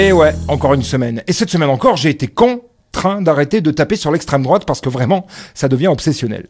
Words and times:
Et 0.00 0.12
ouais, 0.12 0.32
encore 0.48 0.72
une 0.72 0.82
semaine. 0.82 1.22
Et 1.26 1.34
cette 1.34 1.50
semaine 1.50 1.68
encore, 1.68 1.98
j'ai 1.98 2.08
été 2.08 2.26
contraint 2.26 3.20
d'arrêter 3.20 3.60
de 3.60 3.70
taper 3.70 3.96
sur 3.96 4.10
l'extrême 4.10 4.42
droite 4.42 4.64
parce 4.64 4.80
que 4.80 4.88
vraiment, 4.88 5.26
ça 5.52 5.68
devient 5.68 5.88
obsessionnel. 5.88 6.46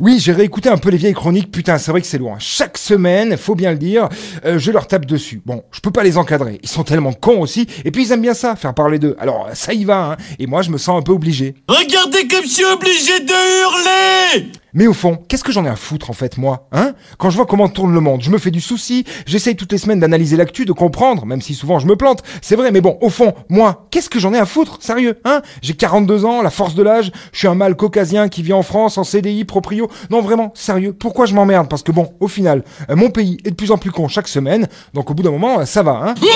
Oui, 0.00 0.18
j'ai 0.18 0.32
réécouté 0.32 0.70
un 0.70 0.78
peu 0.78 0.88
les 0.88 0.96
vieilles 0.96 1.12
chroniques. 1.12 1.52
Putain, 1.52 1.76
c'est 1.76 1.90
vrai 1.90 2.00
que 2.00 2.06
c'est 2.06 2.16
loin. 2.16 2.36
Chaque 2.38 2.78
semaine, 2.78 3.36
faut 3.36 3.54
bien 3.54 3.72
le 3.72 3.76
dire, 3.76 4.08
euh, 4.46 4.58
je 4.58 4.70
leur 4.70 4.86
tape 4.86 5.04
dessus. 5.04 5.42
Bon, 5.44 5.62
je 5.72 5.80
peux 5.80 5.90
pas 5.90 6.02
les 6.02 6.16
encadrer. 6.16 6.58
Ils 6.62 6.70
sont 6.70 6.84
tellement 6.84 7.12
cons 7.12 7.42
aussi. 7.42 7.66
Et 7.84 7.90
puis 7.90 8.06
ils 8.06 8.12
aiment 8.12 8.22
bien 8.22 8.32
ça, 8.32 8.56
faire 8.56 8.72
parler 8.72 8.98
d'eux. 8.98 9.14
Alors 9.20 9.50
ça 9.52 9.74
y 9.74 9.84
va. 9.84 10.12
Hein. 10.12 10.16
Et 10.38 10.46
moi, 10.46 10.62
je 10.62 10.70
me 10.70 10.78
sens 10.78 10.98
un 10.98 11.02
peu 11.02 11.12
obligé. 11.12 11.54
Regardez 11.68 12.26
comme 12.28 12.44
je 12.44 12.48
suis 12.48 12.64
obligé 12.64 13.20
de 13.20 14.38
hurler 14.38 14.52
mais 14.74 14.86
au 14.86 14.92
fond, 14.92 15.18
qu'est-ce 15.28 15.44
que 15.44 15.52
j'en 15.52 15.64
ai 15.64 15.68
à 15.68 15.76
foutre 15.76 16.10
en 16.10 16.12
fait, 16.12 16.38
moi 16.38 16.68
Hein? 16.72 16.94
Quand 17.18 17.30
je 17.30 17.36
vois 17.36 17.46
comment 17.46 17.68
tourne 17.68 17.92
le 17.92 18.00
monde, 18.00 18.22
je 18.22 18.30
me 18.30 18.38
fais 18.38 18.50
du 18.50 18.60
souci, 18.60 19.04
j'essaye 19.26 19.56
toutes 19.56 19.72
les 19.72 19.78
semaines 19.78 20.00
d'analyser 20.00 20.36
l'actu, 20.36 20.64
de 20.64 20.72
comprendre, 20.72 21.26
même 21.26 21.40
si 21.42 21.54
souvent 21.54 21.78
je 21.78 21.86
me 21.86 21.96
plante, 21.96 22.22
c'est 22.42 22.56
vrai, 22.56 22.70
mais 22.70 22.80
bon, 22.80 22.98
au 23.00 23.10
fond, 23.10 23.34
moi, 23.48 23.86
qu'est-ce 23.90 24.10
que 24.10 24.18
j'en 24.18 24.32
ai 24.34 24.38
à 24.38 24.46
foutre 24.46 24.78
Sérieux, 24.80 25.18
hein? 25.24 25.42
J'ai 25.62 25.74
42 25.74 26.24
ans, 26.24 26.42
la 26.42 26.50
force 26.50 26.74
de 26.74 26.82
l'âge, 26.82 27.12
je 27.32 27.38
suis 27.38 27.48
un 27.48 27.54
mâle 27.54 27.76
caucasien 27.76 28.28
qui 28.28 28.42
vit 28.42 28.52
en 28.52 28.62
France, 28.62 28.98
en 28.98 29.04
CDI, 29.04 29.44
proprio. 29.44 29.88
Non, 30.10 30.20
vraiment, 30.20 30.52
sérieux, 30.54 30.92
pourquoi 30.92 31.26
je 31.26 31.34
m'emmerde? 31.34 31.68
Parce 31.68 31.82
que 31.82 31.92
bon, 31.92 32.12
au 32.20 32.28
final, 32.28 32.64
euh, 32.90 32.96
mon 32.96 33.10
pays 33.10 33.38
est 33.44 33.50
de 33.50 33.56
plus 33.56 33.70
en 33.70 33.78
plus 33.78 33.90
con 33.90 34.08
chaque 34.08 34.28
semaine, 34.28 34.68
donc 34.94 35.10
au 35.10 35.14
bout 35.14 35.22
d'un 35.22 35.30
moment, 35.30 35.64
ça 35.66 35.82
va, 35.82 36.00
hein? 36.04 36.14
Oh 36.22 36.26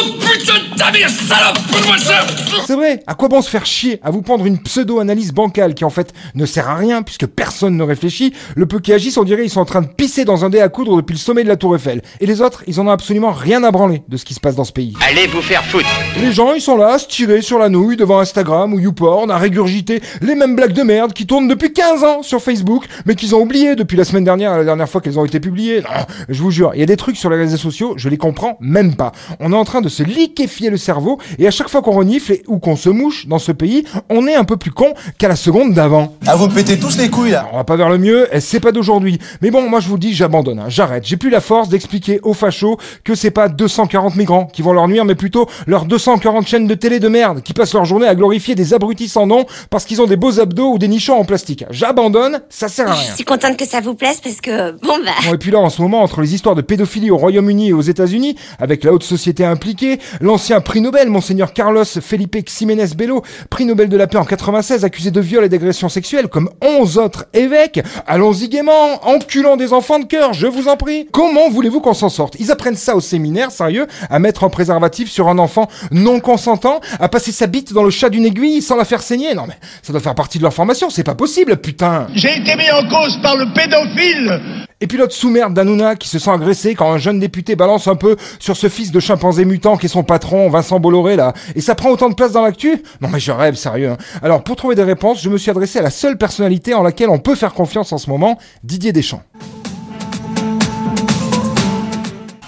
de 0.74 0.78
ta 0.78 0.90
mère, 0.90 1.08
salope 1.08 1.58
moi 1.86 1.98
ça 1.98 2.26
C'est 2.66 2.74
vrai, 2.74 3.00
à 3.06 3.14
quoi 3.14 3.28
bon 3.28 3.42
se 3.42 3.50
faire 3.50 3.66
chier 3.66 4.00
à 4.02 4.10
vous 4.10 4.22
prendre 4.22 4.46
une 4.46 4.58
pseudo-analyse 4.58 5.32
bancale 5.32 5.74
qui 5.74 5.84
en 5.84 5.90
fait 5.90 6.12
ne 6.34 6.46
sert 6.46 6.68
à 6.68 6.76
rien 6.76 7.02
puisque 7.02 7.26
personne 7.26 7.76
ne 7.76 7.82
réfléchit 7.82 8.32
le 8.56 8.66
peu 8.66 8.80
qui 8.80 8.92
agissent, 8.92 9.18
on 9.18 9.24
dirait 9.24 9.44
ils 9.44 9.50
sont 9.50 9.60
en 9.60 9.66
train 9.66 9.82
de 9.82 9.86
pisser 9.86 10.24
dans 10.24 10.44
un 10.44 10.50
dé 10.50 10.60
à 10.60 10.68
coudre 10.68 10.96
depuis 10.96 11.14
le 11.14 11.18
sommet 11.18 11.44
de 11.44 11.48
la 11.48 11.56
Tour 11.56 11.76
Eiffel. 11.76 12.02
Et 12.20 12.26
les 12.26 12.40
autres, 12.40 12.64
ils 12.66 12.80
en 12.80 12.86
ont 12.86 12.90
absolument 12.90 13.32
rien 13.32 13.62
à 13.64 13.70
branler 13.70 14.02
de 14.08 14.16
ce 14.16 14.24
qui 14.24 14.34
se 14.34 14.40
passe 14.40 14.56
dans 14.56 14.64
ce 14.64 14.72
pays. 14.72 14.94
Allez 15.06 15.26
vous 15.26 15.42
faire 15.42 15.62
foutre 15.64 15.88
Les 16.20 16.32
gens, 16.32 16.52
ils 16.54 16.60
sont 16.60 16.76
là, 16.76 16.94
à 16.94 16.98
se 16.98 17.06
tirer 17.06 17.42
sur 17.42 17.58
la 17.58 17.68
nouille 17.68 17.96
devant 17.96 18.18
Instagram 18.18 18.72
ou 18.72 18.78
YouPorn, 18.80 19.30
à 19.30 19.38
régurgiter 19.38 20.02
les 20.22 20.34
mêmes 20.34 20.56
blagues 20.56 20.72
de 20.72 20.82
merde 20.82 21.12
qui 21.12 21.26
tournent 21.26 21.48
depuis 21.48 21.72
15 21.72 22.04
ans 22.04 22.22
sur 22.22 22.40
Facebook, 22.42 22.86
mais 23.06 23.14
qu'ils 23.14 23.34
ont 23.34 23.40
oublié 23.40 23.76
depuis 23.76 23.96
la 23.96 24.04
semaine 24.04 24.24
dernière, 24.24 24.56
la 24.56 24.64
dernière 24.64 24.88
fois 24.88 25.00
qu'elles 25.00 25.18
ont 25.18 25.24
été 25.24 25.40
publiées. 25.40 25.82
Non, 25.82 26.04
je 26.28 26.42
vous 26.42 26.50
jure, 26.50 26.72
il 26.74 26.80
y 26.80 26.82
a 26.82 26.86
des 26.86 26.96
trucs 26.96 27.16
sur 27.16 27.30
les 27.30 27.36
réseaux 27.36 27.56
sociaux, 27.56 27.94
je 27.96 28.08
les 28.08 28.16
comprends 28.16 28.56
même 28.60 28.96
pas. 28.96 29.12
On 29.40 29.52
est 29.52 29.56
en 29.56 29.64
train 29.64 29.80
de 29.80 29.88
se 29.88 30.02
liquéfier 30.02 30.63
le 30.70 30.76
cerveau, 30.76 31.18
et 31.38 31.46
à 31.46 31.50
chaque 31.50 31.68
fois 31.68 31.82
qu'on 31.82 31.92
renifle 31.92 32.34
ou 32.46 32.58
qu'on 32.58 32.76
se 32.76 32.88
mouche 32.88 33.26
dans 33.26 33.38
ce 33.38 33.52
pays, 33.52 33.84
on 34.10 34.26
est 34.26 34.34
un 34.34 34.44
peu 34.44 34.56
plus 34.56 34.70
con 34.70 34.94
qu'à 35.18 35.28
la 35.28 35.36
seconde 35.36 35.74
d'avant. 35.74 36.14
Ah, 36.26 36.36
vous 36.36 36.48
pétez 36.48 36.78
tous 36.78 36.98
les 36.98 37.10
couilles 37.10 37.32
là 37.32 37.48
On 37.52 37.56
va 37.56 37.64
pas 37.64 37.76
vers 37.76 37.88
le 37.88 37.98
mieux, 37.98 38.28
c'est 38.40 38.60
pas 38.60 38.72
d'aujourd'hui. 38.72 39.18
Mais 39.42 39.50
bon, 39.50 39.68
moi 39.68 39.80
je 39.80 39.88
vous 39.88 39.98
dis, 39.98 40.14
j'abandonne, 40.14 40.58
hein, 40.58 40.68
j'arrête. 40.68 41.04
J'ai 41.04 41.16
plus 41.16 41.30
la 41.30 41.40
force 41.40 41.68
d'expliquer 41.68 42.20
aux 42.22 42.34
fachos 42.34 42.78
que 43.04 43.14
c'est 43.14 43.30
pas 43.30 43.48
240 43.48 44.16
migrants 44.16 44.46
qui 44.46 44.62
vont 44.62 44.72
leur 44.72 44.88
nuire, 44.88 45.04
mais 45.04 45.14
plutôt 45.14 45.48
leurs 45.66 45.84
240 45.84 46.46
chaînes 46.46 46.66
de 46.66 46.74
télé 46.74 47.00
de 47.00 47.08
merde 47.08 47.42
qui 47.42 47.52
passent 47.52 47.74
leur 47.74 47.84
journée 47.84 48.06
à 48.06 48.14
glorifier 48.14 48.54
des 48.54 48.74
abrutis 48.74 49.08
sans 49.08 49.26
nom 49.26 49.46
parce 49.70 49.84
qu'ils 49.84 50.00
ont 50.02 50.06
des 50.06 50.16
beaux 50.16 50.40
abdos 50.40 50.72
ou 50.72 50.78
des 50.78 50.88
nichons 50.88 51.18
en 51.18 51.24
plastique. 51.24 51.64
J'abandonne, 51.70 52.40
ça 52.48 52.68
sert 52.68 52.88
à 52.88 52.94
rien. 52.94 53.10
Je 53.10 53.14
suis 53.14 53.24
contente 53.24 53.56
que 53.56 53.66
ça 53.66 53.80
vous 53.80 53.94
plaise 53.94 54.20
parce 54.22 54.40
que, 54.40 54.72
bon 54.72 54.98
bah... 55.04 55.12
Bon, 55.24 55.34
et 55.34 55.38
puis 55.38 55.50
là, 55.50 55.58
en 55.58 55.70
ce 55.70 55.82
moment, 55.82 56.02
entre 56.02 56.20
les 56.20 56.34
histoires 56.34 56.54
de 56.54 56.62
pédophilie 56.62 57.10
au 57.10 57.16
Royaume-Uni 57.16 57.68
et 57.68 57.72
aux 57.72 57.80
États-Unis, 57.80 58.36
avec 58.58 58.84
la 58.84 58.92
haute 58.92 59.04
société 59.04 59.44
impliquée, 59.44 59.98
l'ancien 60.20 60.53
prix 60.60 60.80
Nobel, 60.80 61.08
monseigneur 61.08 61.52
Carlos 61.52 61.84
Felipe 61.84 62.36
Ximénez 62.44 62.88
Bello, 62.96 63.22
prix 63.50 63.64
Nobel 63.64 63.88
de 63.88 63.96
la 63.96 64.06
paix 64.06 64.18
en 64.18 64.24
96, 64.24 64.84
accusé 64.84 65.10
de 65.10 65.20
viol 65.20 65.44
et 65.44 65.48
d'agression 65.48 65.88
sexuelle, 65.88 66.28
comme 66.28 66.50
11 66.62 66.98
autres 66.98 67.26
évêques, 67.32 67.80
allons-y 68.06 68.48
gaiement, 68.48 69.06
enculant 69.06 69.56
des 69.56 69.72
enfants 69.72 69.98
de 69.98 70.04
cœur, 70.04 70.32
je 70.32 70.46
vous 70.46 70.68
en 70.68 70.76
prie. 70.76 71.08
Comment 71.12 71.48
voulez-vous 71.50 71.80
qu'on 71.80 71.94
s'en 71.94 72.08
sorte? 72.08 72.36
Ils 72.38 72.50
apprennent 72.50 72.76
ça 72.76 72.96
au 72.96 73.00
séminaire, 73.00 73.50
sérieux, 73.50 73.86
à 74.10 74.18
mettre 74.18 74.44
un 74.44 74.50
préservatif 74.50 75.10
sur 75.10 75.28
un 75.28 75.38
enfant 75.38 75.68
non 75.90 76.20
consentant, 76.20 76.80
à 77.00 77.08
passer 77.08 77.32
sa 77.32 77.46
bite 77.46 77.72
dans 77.72 77.84
le 77.84 77.90
chat 77.90 78.10
d'une 78.10 78.26
aiguille 78.26 78.62
sans 78.62 78.76
la 78.76 78.84
faire 78.84 79.02
saigner. 79.02 79.34
Non 79.34 79.44
mais 79.46 79.54
ça 79.82 79.92
doit 79.92 80.00
faire 80.00 80.14
partie 80.14 80.38
de 80.38 80.42
leur 80.42 80.54
formation, 80.54 80.90
c'est 80.90 81.04
pas 81.04 81.14
possible, 81.14 81.56
putain. 81.56 82.06
J'ai 82.14 82.36
été 82.36 82.56
mis 82.56 82.70
en 82.70 82.88
cause 82.88 83.20
par 83.22 83.36
le 83.36 83.52
pédophile 83.52 84.63
Et 84.80 84.86
puis 84.86 84.98
l'autre 84.98 85.14
sous-merde 85.14 85.54
d'Anouna 85.54 85.94
qui 85.94 86.08
se 86.08 86.18
sent 86.18 86.30
agressé 86.30 86.74
quand 86.74 86.90
un 86.92 86.98
jeune 86.98 87.20
député 87.20 87.54
balance 87.54 87.86
un 87.86 87.94
peu 87.94 88.16
sur 88.40 88.56
ce 88.56 88.68
fils 88.68 88.90
de 88.90 89.00
chimpanzé 89.00 89.44
mutant 89.44 89.76
qui 89.76 89.86
est 89.86 89.88
son 89.88 90.02
patron, 90.02 90.50
Vincent 90.50 90.80
Bolloré 90.80 91.16
là. 91.16 91.32
Et 91.54 91.60
ça 91.60 91.74
prend 91.74 91.90
autant 91.90 92.10
de 92.10 92.14
place 92.14 92.32
dans 92.32 92.42
l'actu? 92.42 92.82
Non 93.00 93.08
mais 93.08 93.20
je 93.20 93.30
rêve, 93.30 93.54
sérieux. 93.54 93.90
hein. 93.90 93.96
Alors 94.22 94.42
pour 94.42 94.56
trouver 94.56 94.74
des 94.74 94.82
réponses, 94.82 95.22
je 95.22 95.30
me 95.30 95.38
suis 95.38 95.50
adressé 95.50 95.78
à 95.78 95.82
la 95.82 95.90
seule 95.90 96.18
personnalité 96.18 96.74
en 96.74 96.82
laquelle 96.82 97.08
on 97.08 97.18
peut 97.18 97.36
faire 97.36 97.54
confiance 97.54 97.92
en 97.92 97.98
ce 97.98 98.10
moment, 98.10 98.36
Didier 98.64 98.92
Deschamps. 98.92 99.22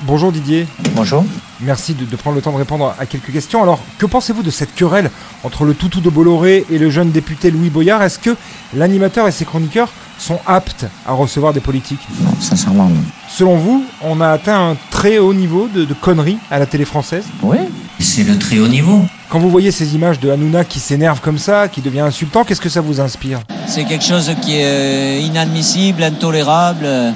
Bonjour 0.02 0.30
Didier. 0.30 0.66
Bonjour. 0.94 1.24
Merci 1.60 1.94
de, 1.94 2.04
de 2.04 2.16
prendre 2.16 2.36
le 2.36 2.42
temps 2.42 2.52
de 2.52 2.58
répondre 2.58 2.94
à 2.98 3.06
quelques 3.06 3.32
questions. 3.32 3.62
Alors, 3.62 3.80
que 3.98 4.06
pensez-vous 4.06 4.42
de 4.42 4.50
cette 4.50 4.74
querelle 4.74 5.10
entre 5.42 5.64
le 5.64 5.74
toutou 5.74 6.00
de 6.00 6.10
Bolloré 6.10 6.64
et 6.70 6.78
le 6.78 6.90
jeune 6.90 7.10
député 7.10 7.50
Louis 7.50 7.70
Boyard? 7.70 8.02
Est-ce 8.02 8.18
que 8.18 8.36
l'animateur 8.74 9.26
et 9.26 9.32
ses 9.32 9.44
chroniqueurs 9.44 9.90
sont 10.18 10.38
aptes 10.46 10.86
à 11.06 11.12
recevoir 11.12 11.52
des 11.52 11.60
politiques 11.60 12.00
Non, 12.20 12.30
sincèrement, 12.40 12.88
non. 12.88 13.00
Selon 13.28 13.56
vous, 13.56 13.84
on 14.02 14.20
a 14.20 14.28
atteint 14.28 14.70
un 14.70 14.76
très 14.90 15.18
haut 15.18 15.34
niveau 15.34 15.68
de, 15.74 15.84
de 15.84 15.94
conneries 15.94 16.38
à 16.50 16.58
la 16.58 16.66
télé 16.66 16.84
française? 16.84 17.24
Oui 17.42 17.58
C'est 18.00 18.24
le 18.24 18.38
très 18.38 18.58
haut 18.58 18.68
niveau. 18.68 19.02
Quand 19.28 19.38
vous 19.40 19.50
voyez 19.50 19.70
ces 19.72 19.94
images 19.94 20.20
de 20.20 20.30
Hanouna 20.30 20.64
qui 20.64 20.80
s'énerve 20.80 21.20
comme 21.20 21.38
ça, 21.38 21.68
qui 21.68 21.80
devient 21.80 22.00
insultant, 22.00 22.44
qu'est-ce 22.44 22.60
que 22.60 22.68
ça 22.68 22.80
vous 22.80 23.00
inspire? 23.00 23.40
C'est 23.66 23.84
quelque 23.84 24.04
chose 24.04 24.30
qui 24.40 24.56
est 24.56 25.20
inadmissible, 25.22 26.02
intolérable 26.02 26.84
euh, 26.84 27.10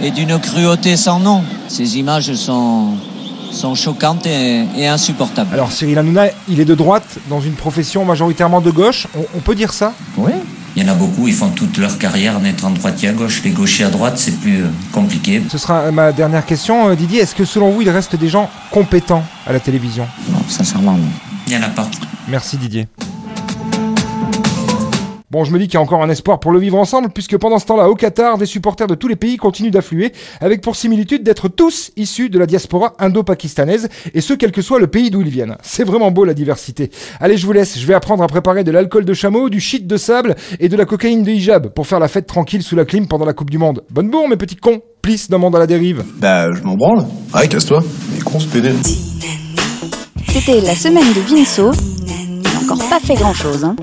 et 0.00 0.10
d'une 0.10 0.38
cruauté 0.38 0.96
sans 0.96 1.18
nom. 1.18 1.42
Ces 1.66 1.98
images 1.98 2.32
sont, 2.34 2.94
sont 3.50 3.74
choquantes 3.74 4.26
et, 4.26 4.64
et 4.76 4.86
insupportables. 4.86 5.52
Alors 5.52 5.72
Cyril 5.72 5.98
Hanouna, 5.98 6.26
il 6.48 6.60
est 6.60 6.64
de 6.64 6.74
droite, 6.76 7.18
dans 7.28 7.40
une 7.40 7.54
profession 7.54 8.04
majoritairement 8.04 8.60
de 8.60 8.70
gauche, 8.70 9.06
on, 9.16 9.24
on 9.36 9.40
peut 9.40 9.56
dire 9.56 9.72
ça? 9.72 9.92
Oui 10.16 10.32
Il 10.78 10.86
y 10.86 10.88
en 10.88 10.92
a 10.92 10.94
beaucoup, 10.94 11.26
ils 11.26 11.34
font 11.34 11.48
toute 11.48 11.76
leur 11.78 11.98
carrière 11.98 12.38
en 12.38 12.44
étant 12.44 12.70
droitier 12.70 13.08
à 13.08 13.12
gauche. 13.12 13.42
Les 13.42 13.50
gauchers 13.50 13.82
à 13.82 13.90
droite, 13.90 14.16
c'est 14.16 14.38
plus 14.38 14.62
euh, 14.62 14.68
compliqué. 14.92 15.42
Ce 15.50 15.58
sera 15.58 15.90
ma 15.90 16.12
dernière 16.12 16.46
question. 16.46 16.90
Euh, 16.90 16.94
Didier, 16.94 17.22
est-ce 17.22 17.34
que 17.34 17.44
selon 17.44 17.70
vous, 17.70 17.82
il 17.82 17.90
reste 17.90 18.14
des 18.14 18.28
gens 18.28 18.48
compétents 18.70 19.24
à 19.44 19.52
la 19.52 19.58
télévision? 19.58 20.06
Non, 20.30 20.38
sincèrement, 20.46 20.92
non. 20.92 21.08
Il 21.48 21.58
n'y 21.58 21.58
en 21.58 21.66
a 21.66 21.70
pas. 21.70 21.88
Merci 22.28 22.58
Didier. 22.58 22.86
Bon, 25.30 25.44
je 25.44 25.52
me 25.52 25.58
dis 25.58 25.66
qu'il 25.66 25.74
y 25.74 25.76
a 25.76 25.82
encore 25.82 26.02
un 26.02 26.08
espoir 26.08 26.40
pour 26.40 26.52
le 26.52 26.58
vivre 26.58 26.78
ensemble, 26.78 27.10
puisque 27.12 27.36
pendant 27.36 27.58
ce 27.58 27.66
temps-là, 27.66 27.90
au 27.90 27.94
Qatar, 27.94 28.38
des 28.38 28.46
supporters 28.46 28.86
de 28.86 28.94
tous 28.94 29.08
les 29.08 29.16
pays 29.16 29.36
continuent 29.36 29.70
d'affluer, 29.70 30.12
avec 30.40 30.62
pour 30.62 30.74
similitude 30.74 31.22
d'être 31.22 31.48
tous 31.48 31.90
issus 31.98 32.30
de 32.30 32.38
la 32.38 32.46
diaspora 32.46 32.94
indo-pakistanaise, 32.98 33.90
et 34.14 34.22
ce, 34.22 34.32
quel 34.32 34.52
que 34.52 34.62
soit 34.62 34.78
le 34.78 34.86
pays 34.86 35.10
d'où 35.10 35.20
ils 35.20 35.28
viennent. 35.28 35.58
C'est 35.62 35.84
vraiment 35.84 36.10
beau 36.10 36.24
la 36.24 36.32
diversité. 36.32 36.90
Allez, 37.20 37.36
je 37.36 37.44
vous 37.44 37.52
laisse, 37.52 37.78
je 37.78 37.86
vais 37.86 37.92
apprendre 37.92 38.22
à 38.22 38.26
préparer 38.26 38.64
de 38.64 38.70
l'alcool 38.70 39.04
de 39.04 39.12
chameau, 39.12 39.50
du 39.50 39.60
shit 39.60 39.86
de 39.86 39.98
sable 39.98 40.34
et 40.60 40.70
de 40.70 40.76
la 40.78 40.86
cocaïne 40.86 41.22
de 41.22 41.30
hijab, 41.30 41.74
pour 41.74 41.86
faire 41.86 42.00
la 42.00 42.08
fête 42.08 42.26
tranquille 42.26 42.62
sous 42.62 42.74
la 42.74 42.86
clim 42.86 43.06
pendant 43.06 43.26
la 43.26 43.34
Coupe 43.34 43.50
du 43.50 43.58
Monde. 43.58 43.82
Bonne 43.90 44.08
bourre, 44.08 44.30
mes 44.30 44.36
petits 44.36 44.56
cons 44.56 44.80
Plisse 45.02 45.28
d'un 45.28 45.38
monde 45.38 45.54
à 45.56 45.58
la 45.58 45.66
dérive. 45.66 46.04
Bah, 46.16 46.46
je 46.52 46.62
m'en 46.62 46.74
branle. 46.74 47.06
Allez, 47.34 47.48
casse-toi. 47.48 47.84
Mais 48.14 48.20
con, 48.20 48.40
ce 48.40 48.46
pédé. 48.46 48.72
C'était 50.26 50.60
la 50.62 50.74
semaine 50.74 51.12
de 51.12 51.20
Vinceau. 51.20 51.70
Il 52.06 52.40
n'a 52.40 52.60
encore 52.62 52.88
pas 52.88 52.98
fait 52.98 53.14
grand 53.14 53.34
chose, 53.34 53.62
hein. 53.62 53.76